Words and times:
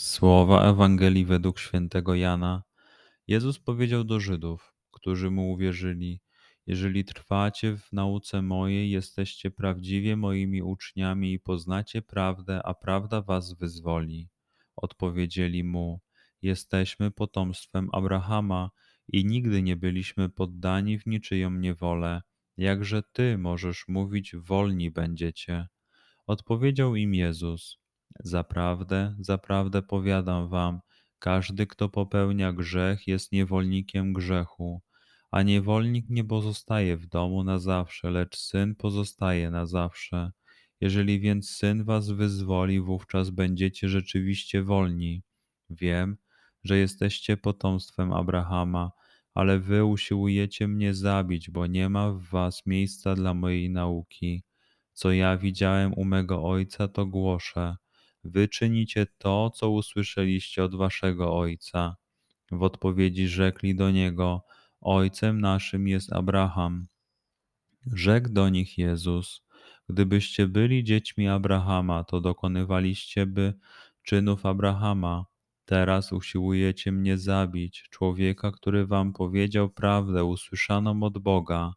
Słowa 0.00 0.70
Ewangelii 0.70 1.24
według 1.24 1.58
świętego 1.58 2.14
Jana. 2.14 2.62
Jezus 3.26 3.58
powiedział 3.58 4.04
do 4.04 4.20
Żydów, 4.20 4.74
którzy 4.90 5.30
mu 5.30 5.52
uwierzyli: 5.52 6.20
Jeżeli 6.66 7.04
trwacie 7.04 7.76
w 7.76 7.92
nauce 7.92 8.42
mojej, 8.42 8.90
jesteście 8.90 9.50
prawdziwie 9.50 10.16
moimi 10.16 10.62
uczniami 10.62 11.32
i 11.32 11.40
poznacie 11.40 12.02
prawdę, 12.02 12.62
a 12.62 12.74
prawda 12.74 13.22
was 13.22 13.52
wyzwoli. 13.52 14.28
Odpowiedzieli 14.76 15.64
mu: 15.64 16.00
Jesteśmy 16.42 17.10
potomstwem 17.10 17.88
Abrahama 17.92 18.70
i 19.08 19.24
nigdy 19.24 19.62
nie 19.62 19.76
byliśmy 19.76 20.28
poddani 20.28 20.98
w 20.98 21.06
niczyją 21.06 21.50
niewolę. 21.50 22.22
Jakże 22.56 23.02
ty 23.02 23.38
możesz 23.38 23.88
mówić, 23.88 24.36
wolni 24.36 24.90
będziecie? 24.90 25.68
Odpowiedział 26.26 26.96
im 26.96 27.14
Jezus: 27.14 27.79
Zaprawdę, 28.24 29.14
zaprawdę 29.20 29.82
powiadam 29.82 30.48
wam, 30.48 30.80
każdy, 31.18 31.66
kto 31.66 31.88
popełnia 31.88 32.52
grzech, 32.52 33.06
jest 33.06 33.32
niewolnikiem 33.32 34.12
grzechu, 34.12 34.82
a 35.30 35.42
niewolnik 35.42 36.10
nie 36.10 36.24
pozostaje 36.24 36.96
w 36.96 37.06
domu 37.06 37.44
na 37.44 37.58
zawsze, 37.58 38.10
lecz 38.10 38.36
syn 38.36 38.74
pozostaje 38.74 39.50
na 39.50 39.66
zawsze. 39.66 40.32
Jeżeli 40.80 41.20
więc 41.20 41.50
syn 41.50 41.84
was 41.84 42.10
wyzwoli, 42.10 42.80
wówczas 42.80 43.30
będziecie 43.30 43.88
rzeczywiście 43.88 44.62
wolni. 44.62 45.22
Wiem, 45.70 46.16
że 46.64 46.78
jesteście 46.78 47.36
potomstwem 47.36 48.12
Abrahama, 48.12 48.90
ale 49.34 49.58
wy 49.58 49.84
usiłujecie 49.84 50.68
mnie 50.68 50.94
zabić, 50.94 51.50
bo 51.50 51.66
nie 51.66 51.88
ma 51.88 52.12
w 52.12 52.22
was 52.22 52.66
miejsca 52.66 53.14
dla 53.14 53.34
mojej 53.34 53.70
nauki. 53.70 54.42
Co 54.92 55.12
ja 55.12 55.36
widziałem 55.36 55.94
u 55.94 56.04
mego 56.04 56.44
ojca, 56.44 56.88
to 56.88 57.06
głoszę 57.06 57.76
Wy 58.24 58.48
czynicie 58.48 59.06
to, 59.18 59.50
co 59.50 59.70
usłyszeliście 59.70 60.64
od 60.64 60.74
waszego 60.74 61.38
ojca. 61.38 61.96
W 62.50 62.62
odpowiedzi 62.62 63.28
rzekli 63.28 63.74
do 63.74 63.90
niego: 63.90 64.44
Ojcem 64.80 65.40
naszym 65.40 65.88
jest 65.88 66.12
Abraham. 66.12 66.86
Rzekł 67.86 68.28
do 68.28 68.48
nich 68.48 68.78
Jezus: 68.78 69.42
Gdybyście 69.88 70.46
byli 70.46 70.84
dziećmi 70.84 71.28
Abrahama, 71.28 72.04
to 72.04 72.20
dokonywaliście 72.20 73.26
by 73.26 73.54
czynów 74.02 74.46
Abrahama. 74.46 75.24
Teraz 75.64 76.12
usiłujecie 76.12 76.92
mnie 76.92 77.18
zabić, 77.18 77.88
człowieka, 77.90 78.52
który 78.52 78.86
wam 78.86 79.12
powiedział 79.12 79.70
prawdę 79.70 80.24
usłyszaną 80.24 81.02
od 81.02 81.18
Boga. 81.18 81.72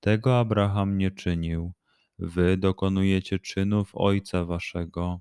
Tego 0.00 0.38
Abraham 0.38 0.98
nie 0.98 1.10
czynił. 1.10 1.72
Wy 2.18 2.56
dokonujecie 2.56 3.38
czynów 3.38 3.90
ojca 3.94 4.44
waszego. 4.44 5.20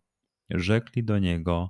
Rzekli 0.54 1.04
do 1.04 1.20
niego: 1.20 1.70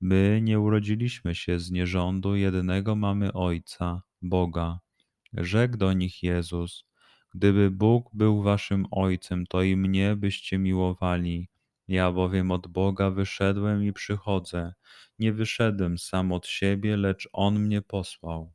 My 0.00 0.40
nie 0.42 0.60
urodziliśmy 0.60 1.34
się 1.34 1.58
z 1.58 1.70
nierządu, 1.70 2.36
jednego 2.36 2.96
mamy 2.96 3.32
Ojca, 3.32 4.02
Boga. 4.22 4.80
Rzekł 5.32 5.76
do 5.76 5.92
nich 5.92 6.22
Jezus: 6.22 6.84
Gdyby 7.34 7.70
Bóg 7.70 8.10
był 8.12 8.42
waszym 8.42 8.86
Ojcem, 8.90 9.46
to 9.46 9.62
i 9.62 9.76
mnie 9.76 10.16
byście 10.16 10.58
miłowali. 10.58 11.48
Ja 11.88 12.12
bowiem 12.12 12.50
od 12.50 12.66
Boga 12.66 13.10
wyszedłem 13.10 13.84
i 13.84 13.92
przychodzę. 13.92 14.74
Nie 15.18 15.32
wyszedłem 15.32 15.98
sam 15.98 16.32
od 16.32 16.46
siebie, 16.46 16.96
lecz 16.96 17.28
On 17.32 17.58
mnie 17.58 17.82
posłał. 17.82 18.52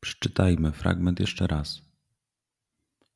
Przeczytajmy 0.00 0.72
fragment 0.72 1.20
jeszcze 1.20 1.46
raz. 1.46 1.93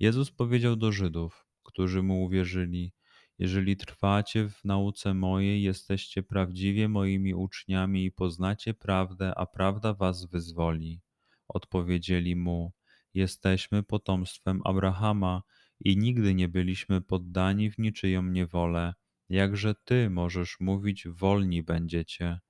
Jezus 0.00 0.30
powiedział 0.30 0.76
do 0.76 0.92
Żydów, 0.92 1.46
którzy 1.62 2.02
mu 2.02 2.24
uwierzyli: 2.24 2.92
Jeżeli 3.38 3.76
trwacie 3.76 4.48
w 4.48 4.64
nauce 4.64 5.14
mojej, 5.14 5.62
jesteście 5.62 6.22
prawdziwie 6.22 6.88
moimi 6.88 7.34
uczniami 7.34 8.04
i 8.04 8.12
poznacie 8.12 8.74
prawdę, 8.74 9.34
a 9.38 9.46
prawda 9.46 9.94
was 9.94 10.26
wyzwoli. 10.26 11.00
Odpowiedzieli 11.48 12.36
mu: 12.36 12.72
Jesteśmy 13.14 13.82
potomstwem 13.82 14.60
Abrahama 14.64 15.42
i 15.80 15.96
nigdy 15.96 16.34
nie 16.34 16.48
byliśmy 16.48 17.00
poddani 17.00 17.70
w 17.70 17.78
niczyją 17.78 18.22
niewolę. 18.22 18.94
Jakże 19.28 19.74
ty 19.84 20.10
możesz 20.10 20.56
mówić, 20.60 21.08
wolni 21.08 21.62
będziecie? 21.62 22.40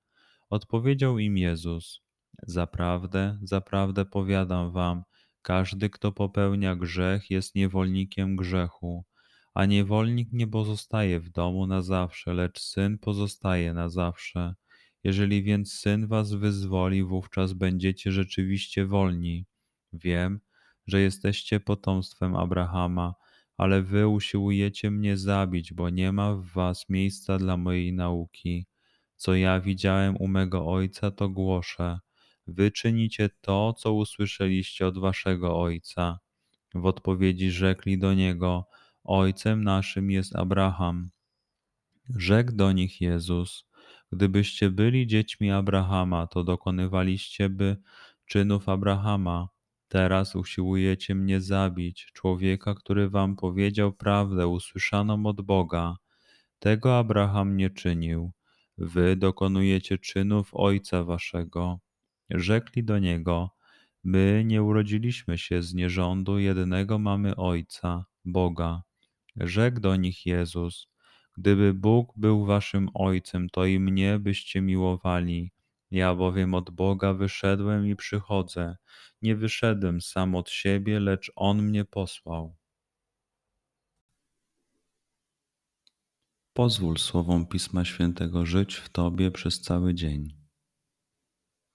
Odpowiedział 0.49 1.19
im 1.19 1.37
Jezus: 1.37 2.01
Zaprawdę, 2.43 3.39
zaprawdę 3.43 4.05
powiadam 4.05 4.71
wam, 4.71 5.03
każdy, 5.41 5.89
kto 5.89 6.11
popełnia 6.11 6.75
grzech, 6.75 7.29
jest 7.29 7.55
niewolnikiem 7.55 8.35
grzechu, 8.35 9.05
a 9.53 9.65
niewolnik 9.65 10.33
nie 10.33 10.47
pozostaje 10.47 11.19
w 11.19 11.29
domu 11.29 11.67
na 11.67 11.81
zawsze, 11.81 12.33
lecz 12.33 12.59
syn 12.59 12.97
pozostaje 12.97 13.73
na 13.73 13.89
zawsze. 13.89 14.55
Jeżeli 15.03 15.43
więc 15.43 15.73
syn 15.73 16.07
was 16.07 16.33
wyzwoli, 16.33 17.03
wówczas 17.03 17.53
będziecie 17.53 18.11
rzeczywiście 18.11 18.85
wolni. 18.85 19.45
Wiem, 19.93 20.39
że 20.87 21.01
jesteście 21.01 21.59
potomstwem 21.59 22.35
Abrahama, 22.35 23.15
ale 23.57 23.81
wy 23.81 24.07
usiłujecie 24.07 24.91
mnie 24.91 25.17
zabić, 25.17 25.73
bo 25.73 25.89
nie 25.89 26.11
ma 26.11 26.35
w 26.35 26.45
was 26.45 26.89
miejsca 26.89 27.37
dla 27.37 27.57
mojej 27.57 27.93
nauki. 27.93 28.65
Co 29.15 29.35
ja 29.35 29.59
widziałem 29.59 30.15
u 30.17 30.27
mego 30.27 30.67
ojca, 30.67 31.11
to 31.11 31.29
głoszę. 31.29 31.99
Wy 32.51 32.71
czynicie 32.71 33.29
to, 33.41 33.73
co 33.73 33.93
usłyszeliście 33.93 34.87
od 34.87 34.97
waszego 34.97 35.61
ojca. 35.61 36.19
W 36.73 36.85
odpowiedzi 36.85 37.51
rzekli 37.51 37.97
do 37.97 38.13
niego: 38.13 38.67
Ojcem 39.03 39.63
naszym 39.63 40.11
jest 40.11 40.35
Abraham. 40.35 41.09
Rzekł 42.17 42.51
do 42.51 42.71
nich 42.71 43.01
Jezus: 43.01 43.65
Gdybyście 44.11 44.69
byli 44.69 45.07
dziećmi 45.07 45.51
Abrahama, 45.51 46.27
to 46.27 46.43
dokonywaliście 46.43 47.49
by 47.49 47.77
czynów 48.25 48.69
Abrahama. 48.69 49.49
Teraz 49.87 50.35
usiłujecie 50.35 51.15
mnie 51.15 51.41
zabić, 51.41 52.11
człowieka, 52.13 52.75
który 52.75 53.09
wam 53.09 53.35
powiedział 53.35 53.93
prawdę 53.93 54.47
usłyszaną 54.47 55.25
od 55.25 55.41
Boga. 55.41 55.95
Tego 56.59 56.97
Abraham 56.97 57.57
nie 57.57 57.69
czynił. 57.69 58.31
Wy 58.77 59.15
dokonujecie 59.15 59.97
czynów 59.97 60.49
ojca 60.53 61.03
waszego. 61.03 61.79
Rzekli 62.31 62.83
do 62.83 62.99
niego: 62.99 63.49
My 64.03 64.43
nie 64.45 64.63
urodziliśmy 64.63 65.37
się 65.37 65.61
z 65.61 65.73
nierządu, 65.73 66.39
jednego 66.39 66.99
mamy 66.99 67.35
ojca, 67.35 68.05
Boga. 68.25 68.83
Rzekł 69.35 69.79
do 69.79 69.95
nich 69.95 70.25
Jezus: 70.25 70.87
Gdyby 71.37 71.73
Bóg 71.73 72.13
był 72.15 72.45
waszym 72.45 72.89
ojcem, 72.93 73.49
to 73.49 73.65
i 73.65 73.79
mnie 73.79 74.19
byście 74.19 74.61
miłowali. 74.61 75.51
Ja 75.91 76.15
bowiem 76.15 76.53
od 76.53 76.69
Boga 76.69 77.13
wyszedłem 77.13 77.87
i 77.87 77.95
przychodzę. 77.95 78.77
Nie 79.21 79.35
wyszedłem 79.35 80.01
sam 80.01 80.35
od 80.35 80.49
siebie, 80.49 80.99
lecz 80.99 81.31
On 81.35 81.61
mnie 81.61 81.85
posłał. 81.85 82.55
Pozwól 86.53 86.97
słowom 86.97 87.47
Pisma 87.47 87.85
Świętego 87.85 88.45
żyć 88.45 88.75
w 88.75 88.89
Tobie 88.89 89.31
przez 89.31 89.61
cały 89.61 89.93
dzień. 89.93 90.40